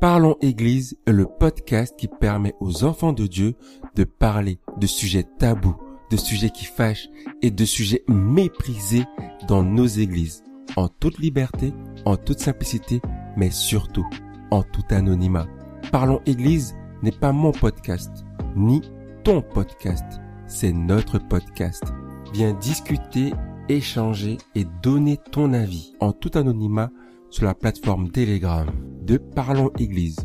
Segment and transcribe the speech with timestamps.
[0.00, 3.54] Parlons Église est le podcast qui permet aux enfants de Dieu
[3.94, 5.74] de parler de sujets tabous,
[6.10, 7.08] de sujets qui fâchent
[7.40, 9.04] et de sujets méprisés
[9.48, 10.44] dans nos églises,
[10.76, 11.72] en toute liberté,
[12.04, 13.00] en toute simplicité,
[13.38, 14.06] mais surtout
[14.50, 15.46] en tout anonymat.
[15.90, 18.82] Parlons Église n'est pas mon podcast, ni
[19.24, 20.04] ton podcast,
[20.46, 21.84] c'est notre podcast.
[22.34, 23.32] Viens discuter,
[23.70, 26.90] échanger et donner ton avis en tout anonymat
[27.30, 28.66] sur la plateforme Telegram
[29.02, 30.18] de Parlons Église.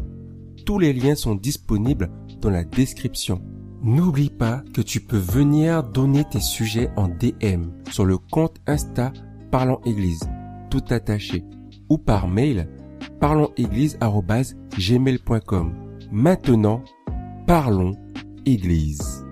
[0.66, 3.42] Tous les liens sont disponibles dans la description.
[3.84, 9.12] N'oublie pas que tu peux venir donner tes sujets en DM sur le compte Insta
[9.52, 10.22] Parlons Église,
[10.70, 11.44] tout attaché,
[11.90, 12.70] ou par mail
[13.20, 15.74] parlonséglise.gmail.com.
[16.12, 16.84] Maintenant,
[17.48, 17.96] parlons
[18.46, 19.26] Église.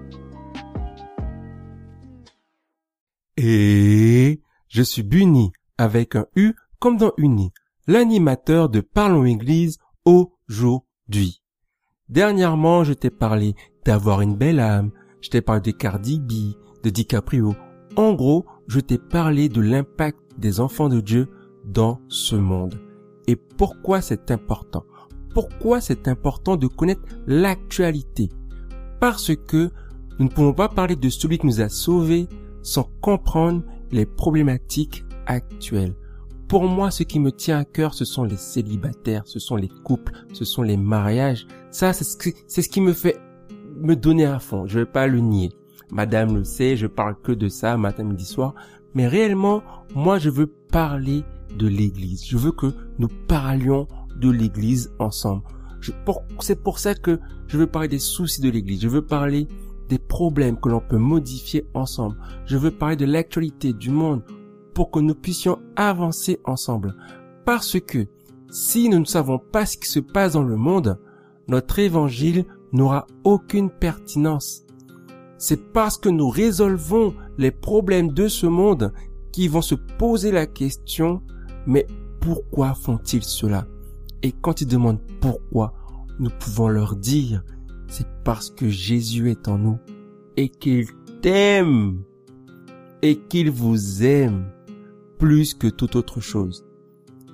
[3.38, 7.52] Et je suis Bunny avec un U comme dans Uni,
[7.88, 11.42] l'animateur de Parlons Église aujourd'hui.
[12.08, 13.54] Dernièrement, je t'ai parlé
[13.86, 17.56] d'avoir une belle âme, je t'ai parlé de Cardi B, de DiCaprio.
[17.98, 21.28] En gros, je t'ai parlé de l'impact des enfants de Dieu
[21.66, 22.80] dans ce monde.
[23.28, 24.86] Et pourquoi c'est important?
[25.34, 28.30] Pourquoi c'est important de connaître l'actualité?
[29.00, 29.70] Parce que
[30.18, 32.28] nous ne pouvons pas parler de celui qui nous a sauvés
[32.64, 35.96] sans comprendre les problématiques actuelles.
[36.50, 39.68] Pour moi, ce qui me tient à cœur, ce sont les célibataires, ce sont les
[39.68, 41.46] couples, ce sont les mariages.
[41.70, 43.20] Ça, c'est ce, qui, me fait
[43.76, 44.66] me donner à fond.
[44.66, 45.52] Je vais pas le nier.
[45.92, 48.56] Madame le sait, je parle que de ça matin, midi, soir.
[48.96, 49.62] Mais réellement,
[49.94, 51.24] moi, je veux parler
[51.56, 52.26] de l'église.
[52.26, 53.88] Je veux que nous parlions
[54.20, 55.44] de l'église ensemble.
[56.40, 58.82] c'est pour ça que je veux parler des soucis de l'église.
[58.82, 59.48] Je veux parler
[59.88, 62.18] des problèmes que l'on peut modifier ensemble.
[62.48, 64.24] Je veux parler de l'actualité du monde
[64.74, 66.96] pour que nous puissions avancer ensemble.
[67.46, 68.08] Parce que
[68.52, 71.00] si nous ne savons pas ce qui se passe dans le monde,
[71.48, 74.64] notre évangile n'aura aucune pertinence.
[75.38, 78.92] C'est parce que nous résolvons les problèmes de ce monde
[79.32, 81.22] qui vont se poser la question,
[81.66, 81.88] mais
[82.20, 83.66] pourquoi font-ils cela?
[84.22, 85.74] Et quand ils demandent pourquoi,
[86.20, 87.44] nous pouvons leur dire,
[87.88, 89.78] c'est parce que Jésus est en nous
[90.36, 90.88] et qu'il
[91.22, 92.04] t'aime
[93.02, 94.52] et qu'il vous aime
[95.20, 96.66] plus que toute autre chose.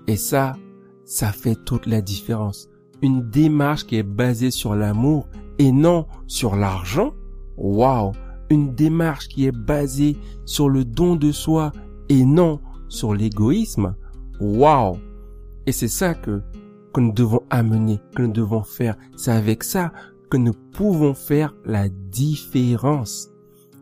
[0.08, 0.58] Et ça,
[1.06, 2.68] ça fait toute la différence.
[3.02, 5.30] Une démarche qui est basée sur l'amour
[5.60, 7.14] et non sur l'argent.
[7.58, 8.12] Waouh!
[8.50, 11.72] Une démarche qui est basée sur le don de soi
[12.10, 12.60] et non
[12.90, 13.96] sur l'égoïsme.
[14.42, 14.98] Waouh!
[15.66, 16.42] Et c'est ça que,
[16.94, 18.98] que nous devons amener, que nous devons faire.
[19.16, 19.92] C'est avec ça
[20.30, 23.30] que nous pouvons faire la différence.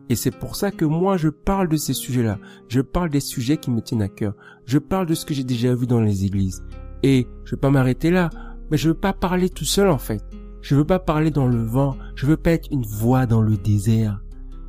[0.08, 2.38] Et c'est pour ça que moi je parle de ces sujets-là.
[2.68, 4.34] Je parle des sujets qui me tiennent à cœur.
[4.66, 6.62] Je parle de ce que j'ai déjà vu dans les églises.
[7.02, 8.30] Et je vais pas m'arrêter là.
[8.70, 10.22] Mais je veux pas parler tout seul en fait.
[10.60, 11.96] Je veux pas parler dans le vent.
[12.14, 14.22] Je veux pas être une voix dans le désert.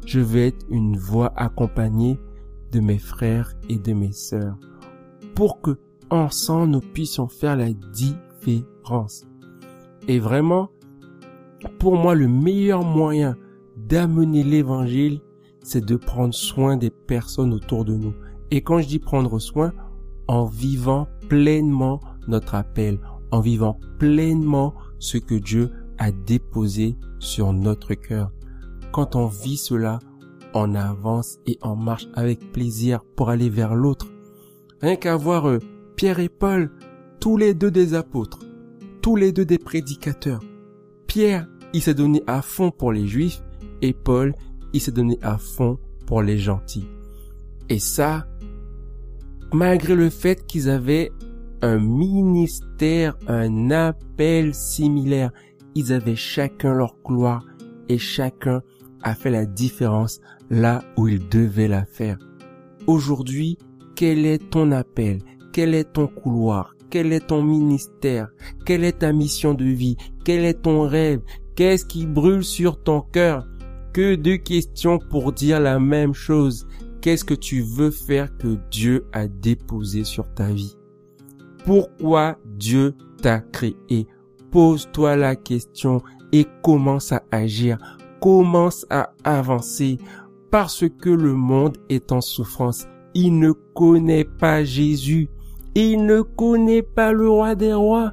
[0.05, 2.19] Je veux être une voix accompagnée
[2.71, 4.57] de mes frères et de mes sœurs.
[5.33, 5.77] Pour que
[6.09, 9.25] ensemble nous puissions faire la différence.
[10.07, 10.69] Et vraiment,
[11.79, 13.35] pour moi, le meilleur moyen
[13.77, 15.21] d'amener l'évangile,
[15.65, 18.13] c'est de prendre soin des personnes autour de nous.
[18.51, 19.73] Et quand je dis prendre soin,
[20.27, 22.99] en vivant pleinement notre appel,
[23.31, 28.31] en vivant pleinement ce que Dieu a déposé sur notre cœur.
[28.91, 29.99] Quand on vit cela,
[30.53, 34.07] on avance et on marche avec plaisir pour aller vers l'autre.
[34.81, 35.59] Rien qu'à voir euh,
[35.95, 36.71] Pierre et Paul,
[37.19, 38.39] tous les deux des apôtres,
[39.01, 40.41] tous les deux des prédicateurs.
[41.07, 43.41] Pierre, il s'est donné à fond pour les juifs
[43.81, 44.35] et Paul,
[44.75, 46.87] il s'est donné à fond pour les gentils.
[47.69, 48.27] Et ça,
[49.53, 51.11] malgré le fait qu'ils avaient
[51.61, 55.31] un ministère, un appel similaire,
[55.75, 57.45] ils avaient chacun leur gloire
[57.87, 58.61] et chacun
[59.01, 60.19] a fait la différence
[60.49, 62.17] là où il devait la faire.
[62.85, 63.57] Aujourd'hui,
[63.95, 65.19] quel est ton appel?
[65.53, 66.75] Quel est ton couloir?
[66.89, 68.27] Quel est ton ministère?
[68.65, 69.95] Quelle est ta mission de vie?
[70.25, 71.21] Quel est ton rêve?
[71.55, 73.47] Qu'est-ce qui brûle sur ton cœur?
[73.95, 76.67] Que deux questions pour dire la même chose.
[76.99, 80.75] Qu'est-ce que tu veux faire que Dieu a déposé sur ta vie?
[81.63, 84.05] Pourquoi Dieu t'a créé?
[84.51, 86.01] Pose-toi la question
[86.33, 87.77] et commence à agir.
[88.19, 89.97] Commence à avancer
[90.51, 92.87] parce que le monde est en souffrance.
[93.13, 95.29] Il ne connaît pas Jésus.
[95.73, 98.11] Il ne connaît pas le roi des rois.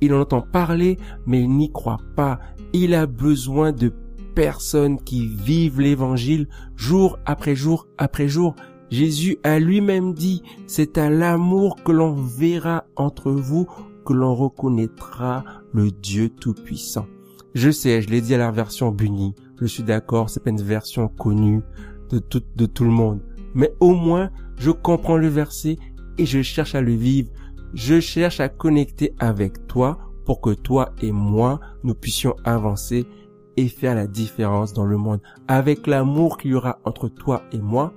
[0.00, 0.96] Il en entend parler,
[1.26, 2.38] mais il n'y croit pas.
[2.72, 3.92] Il a besoin de
[4.34, 8.54] personnes qui vivent l'évangile jour après jour après jour.
[8.90, 13.66] Jésus a lui-même dit, c'est à l'amour que l'on verra entre vous
[14.04, 17.06] que l'on reconnaîtra le Dieu Tout-Puissant.
[17.54, 20.60] Je sais, je l'ai dit à la version Bunny, je suis d'accord, c'est pas une
[20.60, 21.62] version connue
[22.10, 23.20] de tout, de tout le monde.
[23.54, 25.78] Mais au moins, je comprends le verset
[26.18, 27.30] et je cherche à le vivre.
[27.72, 33.06] Je cherche à connecter avec toi pour que toi et moi, nous puissions avancer
[33.56, 35.20] et faire la différence dans le monde.
[35.48, 37.92] Avec l'amour qu'il y aura entre toi et moi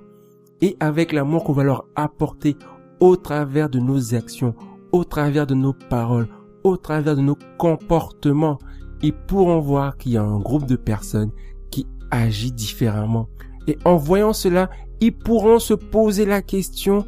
[0.60, 2.56] et avec l'amour qu'on va leur apporter
[3.00, 4.54] au travers de nos actions,
[4.92, 6.28] au travers de nos paroles,
[6.64, 8.58] au travers de nos comportements.
[9.02, 11.30] Ils pourront voir qu'il y a un groupe de personnes
[11.70, 13.28] qui agit différemment.
[13.68, 14.70] Et en voyant cela,
[15.00, 17.06] ils pourront se poser la question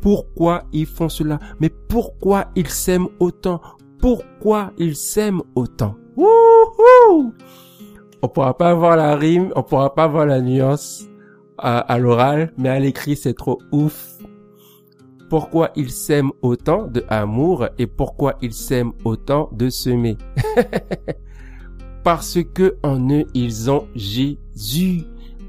[0.00, 3.60] pourquoi ils font cela, mais pourquoi ils s'aiment autant,
[4.00, 5.96] pourquoi ils s'aiment autant?
[6.16, 7.32] Wouhou
[8.22, 11.08] on pourra pas avoir la rime, on pourra pas avoir la nuance
[11.58, 14.18] à, l'oral, mais à l'écrit c'est trop ouf.
[15.28, 20.16] Pourquoi ils s'aiment autant de amour et pourquoi ils s'aiment autant de semer?
[22.04, 25.02] Parce que en eux ils ont Jésus.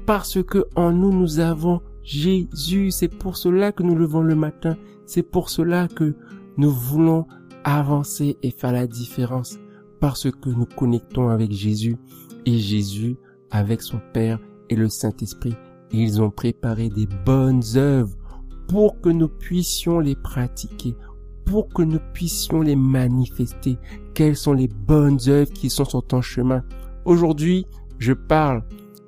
[0.04, 2.90] Parce que en nous nous avons Jésus.
[2.90, 4.76] C'est pour cela que nous levons le matin.
[5.06, 6.14] C'est pour cela que
[6.56, 7.26] nous voulons
[7.64, 9.58] avancer et faire la différence.
[10.00, 11.96] Parce que nous connectons avec Jésus
[12.46, 13.16] et Jésus
[13.50, 14.38] avec son Père
[14.68, 15.54] et le Saint-Esprit.
[15.92, 18.16] Ils ont préparé des bonnes œuvres
[18.68, 20.94] pour que nous puissions les pratiquer,
[21.44, 23.78] pour que nous puissions les manifester.
[24.14, 26.64] Quelles sont les bonnes œuvres qui sont sur ton chemin?
[27.04, 27.66] Aujourd'hui,
[27.98, 28.62] je parle,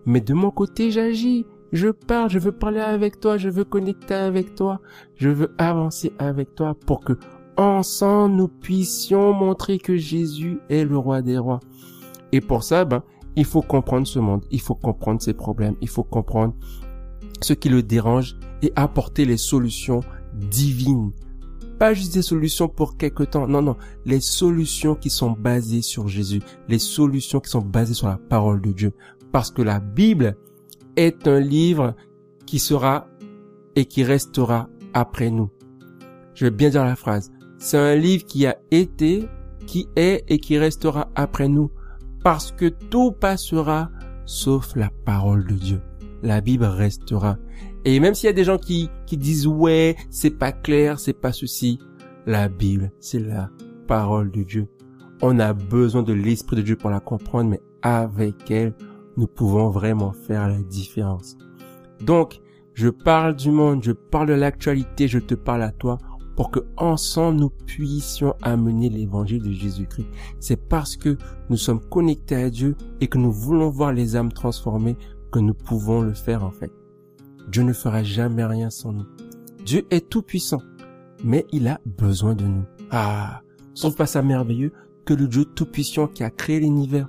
[0.05, 1.47] mais de mon côté, j'agis.
[1.71, 4.81] Je parle, je veux parler avec toi, je veux connecter avec toi,
[5.17, 7.15] je veux avancer avec toi pour que
[7.57, 11.61] ensemble nous puissions montrer que Jésus est le roi des rois.
[12.33, 13.03] Et pour ça, ben,
[13.37, 16.55] il faut comprendre ce monde, il faut comprendre ses problèmes, il faut comprendre
[17.41, 20.01] ce qui le dérange et apporter les solutions
[20.35, 21.13] divines.
[21.79, 26.09] Pas juste des solutions pour quelque temps, non, non, les solutions qui sont basées sur
[26.09, 28.93] Jésus, les solutions qui sont basées sur la parole de Dieu.
[29.33, 30.37] Parce que la Bible
[30.97, 31.97] est un livre
[32.47, 33.09] qui sera
[33.75, 35.51] et qui restera après nous.
[36.35, 37.33] Je vais bien dire la phrase.
[37.59, 39.27] C'est un livre qui a été,
[39.67, 41.71] qui est et qui restera après nous
[42.23, 43.91] parce que tout passera
[44.25, 45.81] sauf la parole de Dieu.
[46.23, 47.37] La Bible restera.
[47.85, 51.13] Et même s'il y a des gens qui, qui disent ouais, c'est pas clair, c'est
[51.21, 51.81] pas ceci,
[52.27, 53.51] la Bible, c'est la
[53.89, 54.69] parole de Dieu.
[55.21, 58.75] On a besoin de l'Esprit de Dieu pour la comprendre, mais avec elle,
[59.17, 61.37] nous pouvons vraiment faire la différence.
[62.01, 62.41] Donc,
[62.75, 65.99] je parle du monde, je parle de l'actualité, je te parle à toi
[66.43, 70.09] pour que ensemble nous puissions amener l'évangile de Jésus-Christ.
[70.41, 71.17] C'est parce que
[71.51, 74.97] nous sommes connectés à Dieu et que nous voulons voir les âmes transformées
[75.31, 76.73] que nous pouvons le faire en fait.
[77.47, 79.07] Dieu ne fera jamais rien sans nous.
[79.65, 80.63] Dieu est tout puissant,
[81.23, 82.65] mais il a besoin de nous.
[82.91, 83.43] Ah,
[83.77, 84.73] trouve pas ça merveilleux
[85.05, 87.09] que le Dieu tout puissant qui a créé l'univers,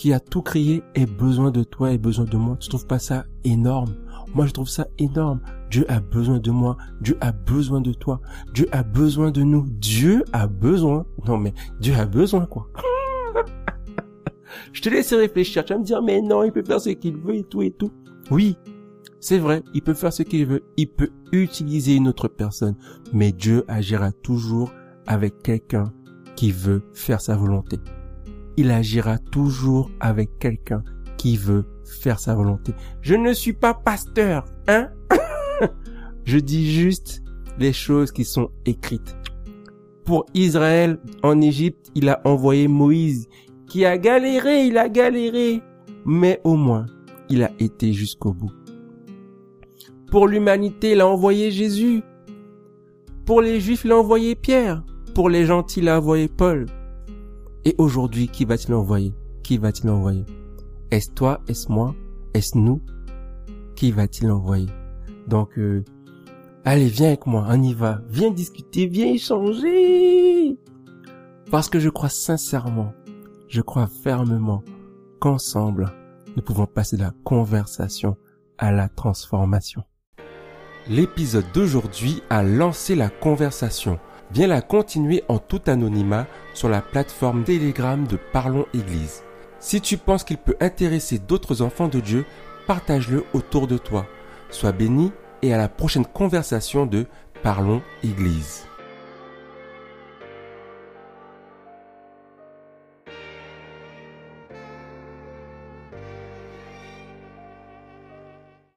[0.00, 2.56] qui a tout créé, ait besoin de toi et besoin de moi.
[2.58, 3.96] Tu trouves pas ça énorme?
[4.34, 5.42] Moi, je trouve ça énorme.
[5.70, 6.78] Dieu a besoin de moi.
[7.02, 8.18] Dieu a besoin de toi.
[8.54, 9.66] Dieu a besoin de nous.
[9.68, 11.04] Dieu a besoin.
[11.28, 12.66] Non, mais Dieu a besoin, quoi.
[14.72, 15.66] je te laisse réfléchir.
[15.66, 17.70] Tu vas me dire, mais non, il peut faire ce qu'il veut et tout et
[17.70, 17.90] tout.
[18.30, 18.56] Oui.
[19.20, 20.62] C'est vrai, il peut faire ce qu'il veut.
[20.78, 22.76] Il peut utiliser une autre personne.
[23.12, 24.72] Mais Dieu agira toujours
[25.06, 25.92] avec quelqu'un
[26.36, 27.76] qui veut faire sa volonté.
[28.60, 30.84] Il agira toujours avec quelqu'un
[31.16, 32.74] qui veut faire sa volonté.
[33.00, 34.90] Je ne suis pas pasteur, hein?
[36.26, 37.22] Je dis juste
[37.58, 39.16] les choses qui sont écrites.
[40.04, 43.28] Pour Israël, en Égypte, il a envoyé Moïse,
[43.66, 45.62] qui a galéré, il a galéré,
[46.04, 46.84] mais au moins,
[47.30, 48.52] il a été jusqu'au bout.
[50.10, 52.02] Pour l'humanité, il a envoyé Jésus.
[53.24, 54.84] Pour les Juifs, il a envoyé Pierre.
[55.14, 56.66] Pour les gentils, il a envoyé Paul.
[57.64, 59.14] Et aujourd'hui, qui va-t-il envoyer?
[59.42, 60.24] Qui va-t-il envoyer?
[60.90, 61.42] Est-ce toi?
[61.46, 61.94] Est-ce moi?
[62.32, 62.80] Est-ce nous?
[63.76, 64.68] Qui va-t-il envoyer?
[65.26, 65.84] Donc, euh,
[66.64, 68.00] allez, viens avec moi, on y va.
[68.08, 70.58] Viens discuter, viens échanger.
[71.50, 72.92] Parce que je crois sincèrement,
[73.48, 74.62] je crois fermement
[75.20, 75.92] qu'ensemble,
[76.36, 78.16] nous pouvons passer de la conversation
[78.56, 79.82] à la transformation.
[80.88, 83.98] L'épisode d'aujourd'hui a lancé la conversation.
[84.32, 89.24] Viens la continuer en tout anonymat sur la plateforme Telegram de Parlons Église.
[89.58, 92.24] Si tu penses qu'il peut intéresser d'autres enfants de Dieu,
[92.68, 94.06] partage-le autour de toi.
[94.50, 95.10] Sois béni
[95.42, 97.06] et à la prochaine conversation de
[97.42, 98.69] Parlons Église.